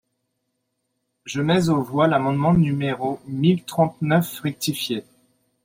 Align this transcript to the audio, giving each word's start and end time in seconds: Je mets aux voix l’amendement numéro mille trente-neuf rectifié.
Je 1.25 1.41
mets 1.43 1.69
aux 1.69 1.83
voix 1.83 2.07
l’amendement 2.07 2.55
numéro 2.55 3.19
mille 3.27 3.63
trente-neuf 3.63 4.39
rectifié. 4.39 5.03